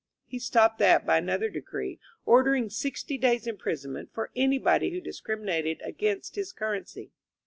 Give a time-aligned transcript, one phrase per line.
[0.25, 6.35] He stopped that by another decree, ordering sixty days' imprisonment for anybody who discriminated against
[6.35, 7.11] his currency.